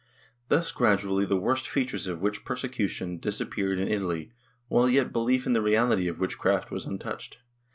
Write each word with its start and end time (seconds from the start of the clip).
^ 0.01 0.03
Thus 0.47 0.71
gradually 0.71 1.27
the 1.27 1.37
worst 1.37 1.69
features 1.69 2.07
of 2.07 2.21
witch 2.23 2.43
persecution 2.43 3.19
dis 3.19 3.39
appeared 3.39 3.77
in 3.77 3.87
Italy, 3.87 4.31
while 4.67 4.89
yet 4.89 5.13
belief 5.13 5.45
in 5.45 5.53
the 5.53 5.61
reality 5.61 6.07
of 6.07 6.17
witchcraft 6.19 6.71
was 6.71 6.87
untouched. 6.87 7.37